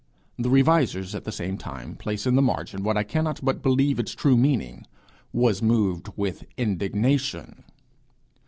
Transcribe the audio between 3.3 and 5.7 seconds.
but believe its true meaning 'was